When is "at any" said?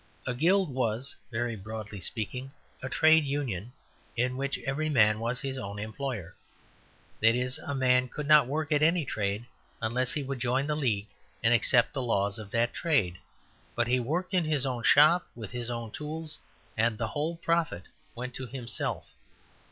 8.71-9.05